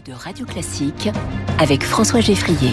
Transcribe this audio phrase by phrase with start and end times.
[0.00, 1.10] de Radio Classique
[1.58, 2.70] avec François Geffrier.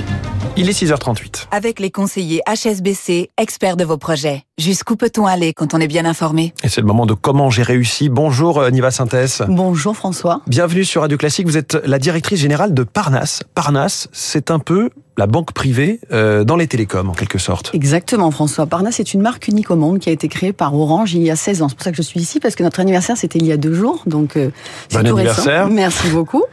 [0.55, 1.47] Il est 6h38.
[1.51, 4.43] Avec les conseillers HSBC, experts de vos projets.
[4.57, 6.53] Jusqu'où peut-on aller quand on est bien informé?
[6.63, 8.09] Et c'est le moment de comment j'ai réussi.
[8.09, 9.43] Bonjour euh, Niva Synthèse.
[9.49, 10.41] Bonjour François.
[10.47, 11.47] Bienvenue sur Radio Classique.
[11.47, 13.43] Vous êtes la directrice générale de Parnasse.
[13.53, 14.89] Parnasse, c'est un peu
[15.19, 17.71] la banque privée euh, dans les télécoms en quelque sorte.
[17.73, 18.65] Exactement François.
[18.65, 21.29] Parnasse est une marque unique au monde qui a été créée par Orange il y
[21.29, 21.67] a 16 ans.
[21.67, 23.57] C'est pour ça que je suis ici parce que notre anniversaire c'était il y a
[23.57, 24.01] deux jours.
[24.07, 24.49] Donc euh,
[24.91, 25.65] bon anniversaire.
[25.65, 25.75] Récent.
[25.75, 26.43] Merci beaucoup.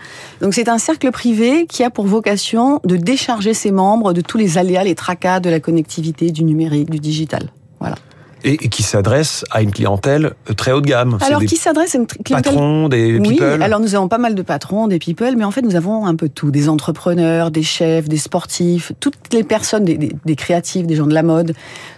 [0.41, 4.37] Donc c'est un cercle privé qui a pour vocation de décharger ses membres de tous
[4.37, 7.51] les aléas, les tracas de la connectivité, du numérique, du digital.
[7.79, 7.97] Voilà
[8.45, 11.19] et, qui s'adresse à une clientèle euh, très haut de gamme.
[11.21, 13.57] Alors qui s'adresse à une clientèle patrons, des people.
[13.59, 16.07] Oui, alors nous avons pas mal de patrons, des people, mais en fait nous avons
[16.07, 20.37] un peu tout, des entrepreneurs, des chefs, des sportifs, toutes les personnes, des, des, des
[20.37, 21.55] créatifs, des gens de la mode,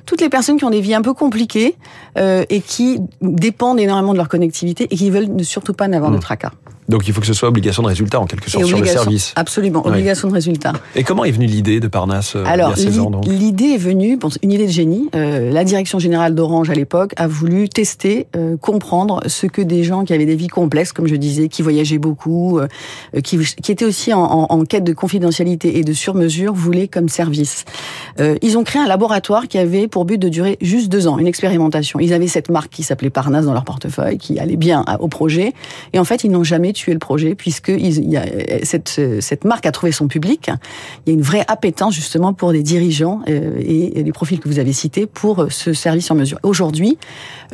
[0.06, 1.76] toutes les personnes qui ont des vies un peu compliquées
[2.16, 6.16] euh, et qui dépendent énormément de leur connectivité et qui veulent surtout pas n'avoir mmh.
[6.16, 6.52] de tracas.
[6.88, 9.32] Donc il faut que ce soit obligation de résultat en quelque sorte sur le service.
[9.36, 10.32] Absolument, obligation oui.
[10.32, 10.72] de résultat.
[10.94, 13.74] Et comment est venue l'idée de Parnasse euh, Alors, il y a 16 ans L'idée
[13.74, 15.08] est venue, bon, une idée de génie.
[15.14, 19.84] Euh, la direction générale d'Orange à l'époque a voulu tester, euh, comprendre ce que des
[19.84, 22.68] gens qui avaient des vies complexes, comme je disais, qui voyageaient beaucoup, euh,
[23.22, 27.08] qui, qui, étaient aussi en, en, en, quête de confidentialité et de sur-mesure, voulaient comme
[27.08, 27.64] service.
[28.20, 31.18] Euh, ils ont créé un laboratoire qui avait pour but de durer juste deux ans,
[31.18, 32.00] une expérimentation.
[32.00, 35.52] Ils avaient cette marque qui s'appelait Parnasse dans leur portefeuille, qui allait bien au projet,
[35.92, 38.24] et en fait ils n'ont jamais le projet puisque il y a,
[38.62, 40.50] cette, cette marque a trouvé son public.
[41.06, 44.48] Il y a une vraie appétence justement pour des dirigeants euh, et, les profils que
[44.48, 46.38] vous avez cités pour ce service en mesure.
[46.42, 46.98] Aujourd'hui,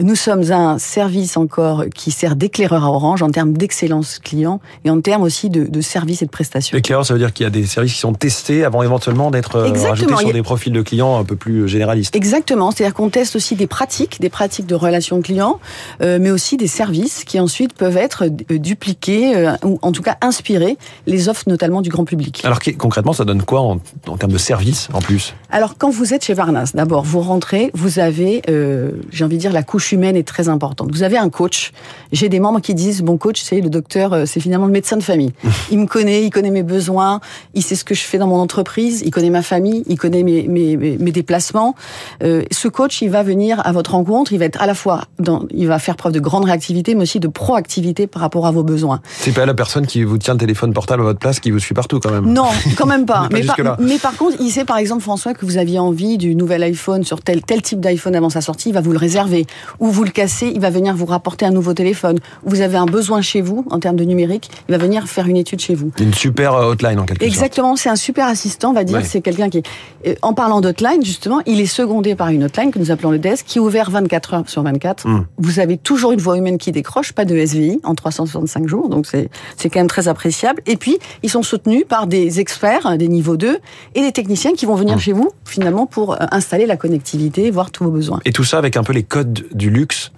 [0.00, 4.91] nous sommes un service encore qui sert d'éclaireur à Orange en termes d'excellence client et
[4.91, 6.77] en termes aussi de, de services et de prestations.
[6.77, 9.61] Éclaireur, ça veut dire qu'il y a des services qui sont testés avant éventuellement d'être
[9.61, 12.14] rajoutés sur des profils de clients un peu plus généralistes.
[12.14, 15.61] Exactement, c'est-à-dire qu'on teste aussi des pratiques, des pratiques de relations clients,
[16.02, 20.17] euh, mais aussi des services qui ensuite peuvent être dupliqués euh, ou en tout cas
[20.20, 20.77] inspirer
[21.07, 22.43] les offres notamment du grand public.
[22.45, 25.34] Alors concrètement, ça donne quoi en, en termes de services en plus?
[25.51, 29.41] Alors quand vous êtes chez Varnas, d'abord vous rentrez, vous avez, euh, j'ai envie de
[29.41, 30.91] dire, la couche humaine est très importante.
[30.92, 31.73] Vous avez un coach.
[32.13, 35.02] J'ai des membres qui disent, bon coach, c'est le docteur, c'est finalement le médecin de
[35.02, 35.33] famille.
[35.70, 37.20] il me connaît, il connaît mes besoins,
[37.55, 40.23] il sait ce que je fais dans mon entreprise, il connaît ma famille, il connaît
[40.23, 41.75] mes, mes, mes déplacements.
[42.23, 45.02] Euh, ce coach, il va venir à votre rencontre, il va être à la fois,
[45.19, 48.51] dans, il va faire preuve de grande réactivité, mais aussi de proactivité par rapport à
[48.51, 49.01] vos besoins.
[49.07, 51.59] C'est pas la personne qui vous tient le téléphone portable à votre place qui vous
[51.59, 52.27] suit partout quand même.
[52.33, 53.29] Non, quand même pas.
[53.33, 56.35] mais, par, mais, par, contre, il sait par exemple François que vous aviez envie du
[56.35, 59.47] nouvel iPhone sur tel tel type d'iPhone avant sa sortie, il va vous le réserver.
[59.81, 62.19] Ou vous le cassez, il va venir vous rapporter un nouveau téléphone.
[62.45, 65.27] Ou vous avez un besoin chez vous en termes de numérique, il va venir faire
[65.27, 65.91] une étude chez vous.
[66.01, 68.98] Une super euh, hotline en quelque Exactement, c'est un super assistant, on va dire.
[68.98, 69.05] Ouais.
[69.05, 69.63] C'est quelqu'un qui,
[70.05, 70.19] est...
[70.23, 73.47] en parlant d'hotline justement, il est secondé par une hotline que nous appelons le desk,
[73.47, 75.07] qui est ouvert 24 heures sur 24.
[75.07, 75.27] Mm.
[75.39, 79.07] Vous avez toujours une voix humaine qui décroche, pas de SVI en 365 jours, donc
[79.07, 80.63] c'est quand même très appréciable.
[80.67, 83.59] Et puis, ils sont soutenus par des experts, des niveaux 2,
[83.95, 85.01] et des techniciens qui vont venir mmh.
[85.01, 88.21] chez vous, finalement, pour installer la connectivité, voir tous vos besoins.
[88.25, 90.13] Et tout ça avec un peu les codes du luxe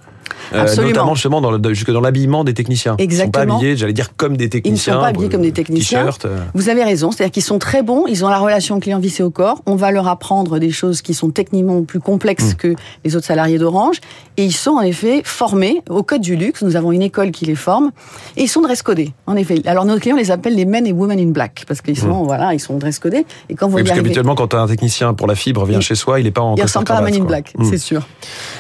[0.55, 2.97] euh, notamment justement dans le, jusque dans l'habillement des techniciens.
[2.99, 3.45] Exactement.
[3.45, 4.93] Ils sont pas habillés, j'allais dire comme des techniciens.
[4.93, 6.09] Ils ne sont pas habillés comme des techniciens.
[6.25, 6.39] Euh...
[6.55, 9.31] Vous avez raison, c'est-à-dire qu'ils sont très bons, ils ont la relation client vissée au
[9.31, 9.62] corps.
[9.67, 12.55] On va leur apprendre des choses qui sont techniquement plus complexes mmh.
[12.55, 12.75] que
[13.05, 14.01] les autres salariés d'Orange,
[14.37, 16.63] et ils sont en effet formés au code du luxe.
[16.63, 17.91] Nous avons une école qui les forme,
[18.37, 19.13] et ils sont dress codés.
[19.27, 21.99] En effet, alors nos clients les appellent les men et women in black parce qu'ils
[21.99, 22.27] sont mmh.
[22.27, 23.27] voilà, ils sont dress codés.
[23.49, 25.83] Et quand vous oui, parce qu'habituellement, quand un technicien pour la fibre vient il...
[25.83, 27.65] chez soi, il n'est pas en il ressemble pas à man in black, mmh.
[27.71, 28.07] c'est sûr.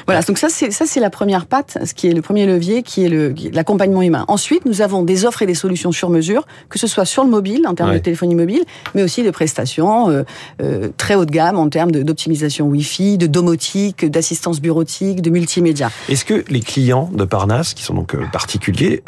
[0.06, 2.82] Voilà, donc ça c'est ça c'est la première patte, ce qui est le premier levier
[2.82, 4.24] qui est l'accompagnement humain.
[4.28, 7.30] Ensuite, nous avons des offres et des solutions sur mesure, que ce soit sur le
[7.30, 7.98] mobile, en termes ouais.
[7.98, 8.64] de téléphonie mobile,
[8.94, 10.22] mais aussi de prestations euh,
[10.62, 15.90] euh, très haut de gamme en termes d'optimisation Wi-Fi, de domotique, d'assistance bureautique, de multimédia.
[16.08, 19.02] Est-ce que les clients de Parnasse, qui sont donc euh, particuliers,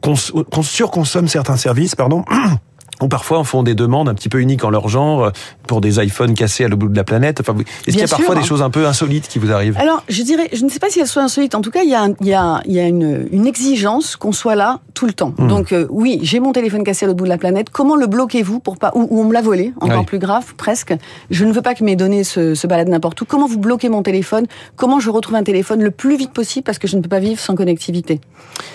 [0.00, 2.24] cons surconsomment certains services, pardon
[3.02, 5.32] ou parfois en font des demandes un petit peu uniques en leur genre
[5.66, 7.40] pour des iPhones cassés à l'autre bout de la planète.
[7.40, 9.76] Enfin, est-ce qu'il y a parfois des choses un peu insolites qui vous arrivent?
[9.78, 11.54] Alors, je dirais, je ne sais pas si elles sont insolites.
[11.54, 14.16] En tout cas, il y a, il y a, il y a une, une exigence
[14.16, 15.34] qu'on soit là tout le temps.
[15.36, 15.48] Mmh.
[15.48, 17.70] Donc, euh, oui, j'ai mon téléphone cassé à l'autre bout de la planète.
[17.70, 20.06] Comment le bloquez-vous pour pas ou, ou on me l'a volé Encore oui.
[20.06, 20.94] plus grave, presque.
[21.30, 23.24] Je ne veux pas que mes données se, se baladent n'importe où.
[23.24, 24.46] Comment vous bloquez mon téléphone?
[24.76, 27.20] Comment je retrouve un téléphone le plus vite possible parce que je ne peux pas
[27.20, 28.20] vivre sans connectivité?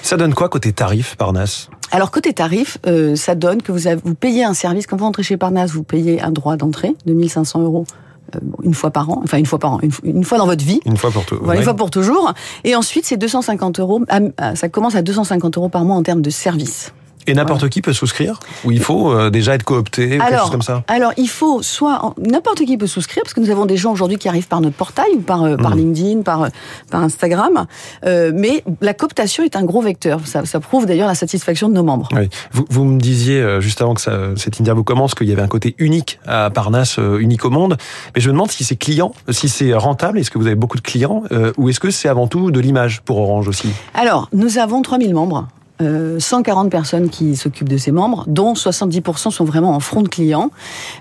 [0.01, 1.69] Ça donne quoi côté tarif, Parnasse?
[1.91, 5.05] Alors côté tarif, euh, ça donne que vous, avez, vous payez un service quand vous
[5.05, 7.85] rentrez chez Parnasse, vous payez un droit d'entrée de 1500 euros
[8.35, 10.65] euh, une fois par an, enfin une fois par an, une, une fois dans votre
[10.65, 10.81] vie.
[10.85, 11.45] Une fois pour toujours.
[11.45, 11.59] Voilà.
[11.59, 12.33] Une fois pour toujours.
[12.63, 14.01] Et ensuite, c'est 250 euros.
[14.55, 16.93] Ça commence à 250 euros par mois en termes de service.
[17.27, 20.49] Et n'importe qui peut souscrire Ou il faut euh, déjà être coopté ou quelque chose
[20.49, 23.77] comme ça Alors, il faut soit n'importe qui peut souscrire parce que nous avons des
[23.77, 25.79] gens aujourd'hui qui arrivent par notre portail ou par par Mm.
[25.79, 26.47] LinkedIn, par
[26.89, 27.65] par Instagram.
[28.05, 30.21] Euh, mais la cooptation est un gros vecteur.
[30.25, 32.09] Ça, ça prouve d'ailleurs la satisfaction de nos membres.
[32.13, 32.29] Oui.
[32.51, 35.41] Vous, vous me disiez euh, juste avant que ça, cette interview commence qu'il y avait
[35.41, 37.77] un côté unique à Parnasse, euh, unique au monde.
[38.15, 40.19] Mais je me demande si c'est client, si c'est rentable.
[40.19, 42.59] Est-ce que vous avez beaucoup de clients euh, ou est-ce que c'est avant tout de
[42.59, 43.69] l'image pour Orange aussi?
[43.93, 45.47] Alors, nous avons 3000 membres.
[45.81, 50.07] Euh, 140 personnes qui s'occupent de ces membres, dont 70% sont vraiment en front de
[50.07, 50.49] client.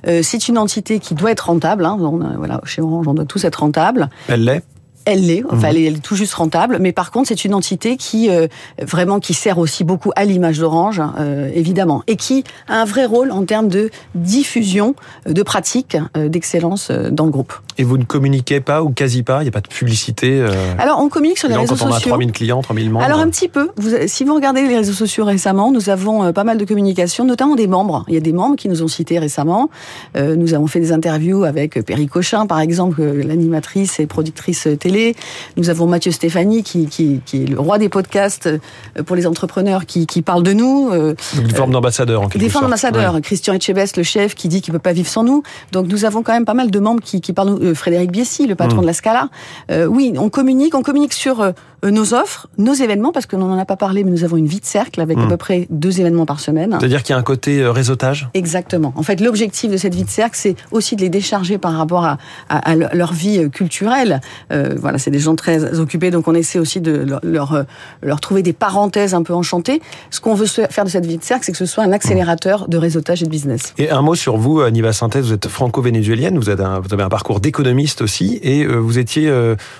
[0.06, 1.86] Euh, c'est une entité qui doit être rentable.
[1.86, 1.96] Hein,
[2.36, 4.10] voilà, chez Orange, on doit tous être rentable.
[4.28, 4.62] Elle l'est?
[5.06, 5.48] Elle l'est, Mhm.
[5.52, 8.28] enfin elle, est, elle est tout juste rentable, mais par contre c'est une entité qui
[8.28, 8.46] euh,
[8.82, 13.06] vraiment qui sert aussi beaucoup à l'image d'Orange, euh, évidemment, et qui a un vrai
[13.06, 14.94] rôle en termes de diffusion
[15.28, 17.54] euh, de pratiques euh, d'excellence dans le groupe.
[17.78, 19.40] et vous ne communiquez pas ou quasi pas.
[19.40, 20.44] Il n'y a pas de publicité.
[20.78, 22.10] Alors on communique sur les réseaux quand on a sociaux.
[22.10, 23.04] 3000 clients, 3000 membres.
[23.04, 23.68] Alors un petit peu.
[23.76, 27.54] Vous, si vous regardez les réseaux sociaux récemment, nous avons pas mal de communication, notamment
[27.54, 28.04] des membres.
[28.08, 29.70] Il y a des membres qui nous ont cités récemment.
[30.16, 35.16] Nous avons fait des interviews avec Perry Cochin, par exemple, l'animatrice et productrice euh, télé.
[35.56, 39.26] Nous avons Mathieu Stéphanie, qui, qui, qui est le roi des podcasts euh, pour les
[39.26, 40.90] entrepreneurs, qui, qui parle de nous.
[40.92, 43.14] Euh, Donc, une forme d'ambassadeur en quelque des formes d'ambassadeurs.
[43.14, 43.20] Ouais.
[43.20, 45.42] Christian Etchebest, le chef, qui dit qu'il peut pas vivre sans nous.
[45.72, 47.58] Donc nous avons quand même pas mal de membres qui, qui parlent.
[47.62, 48.82] Euh, Frédéric Biessy, le patron Mm.
[48.82, 49.28] de la Scala.
[49.70, 51.52] Euh, oui, on communique, on communique sur euh,
[51.84, 54.46] nos offres, nos événements, parce que nous n'en a pas parlé, mais nous avons une
[54.46, 55.28] vie de cercle avec à Mm.
[55.28, 56.76] peu près deux événements par semaine.
[56.78, 58.28] C'est-à-dire qu'il y a un côté euh, réseautage?
[58.34, 58.92] Exactement.
[58.96, 62.04] En fait, l'objectif de cette vie de cercle, c'est aussi de les décharger par rapport
[62.04, 64.20] à, à- à le- leur vie euh, culturelle.
[64.52, 67.62] Euh, voilà, c'est des gens très occupés, donc on essaie aussi de leur, leur, euh,
[68.02, 69.82] leur trouver des parenthèses un peu enchantées.
[70.10, 72.68] Ce qu'on veut faire de cette vie de cercle, c'est que ce soit un accélérateur
[72.68, 73.74] de réseautage et de business.
[73.78, 76.94] Et un mot sur vous, euh, Niva Synthèse, vous êtes franco-vénézuélienne, vous, êtes un- vous
[76.94, 79.28] avez un parcours d'économiste aussi, et euh, vous étiez,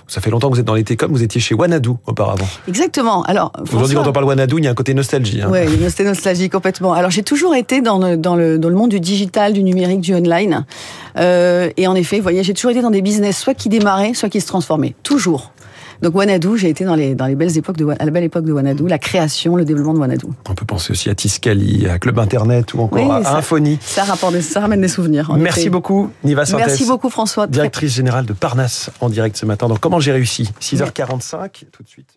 [0.08, 2.46] ça fait longtemps que vous êtes dans les télécoms, vous étiez chez Wanadu auparavant.
[2.68, 3.22] Exactement.
[3.22, 5.40] Alors, Aujourd'hui, François- quand on parle Wanadu, il y a un côté nostalgie.
[5.42, 5.50] hein.
[5.88, 6.92] C'était nostalgie complètement.
[6.94, 10.00] Alors j'ai toujours été dans le, dans le dans le monde du digital, du numérique,
[10.00, 10.64] du online.
[11.18, 14.14] Euh, et en effet, vous voyez, j'ai toujours été dans des business soit qui démarraient,
[14.14, 14.94] soit qui se transformaient.
[15.02, 15.52] Toujours.
[16.02, 18.44] Donc Wanadu, j'ai été dans les dans les belles époques de à la belle époque
[18.44, 20.26] de Wanadu, la création, le développement de Wanadu.
[20.46, 23.78] On peut penser aussi à Tiscali, à Club Internet ou encore Oui, à ça- Infonie.
[23.80, 25.30] Ça rapporte, ça ramène des souvenirs.
[25.30, 25.70] en Merci effet.
[25.70, 26.44] beaucoup, Niva.
[26.54, 27.46] Merci beaucoup François.
[27.46, 29.68] Directrice générale de Parnasse en direct ce matin.
[29.68, 30.50] Donc, comment j'ai réussi?
[30.60, 32.10] 6h45, tout de suite.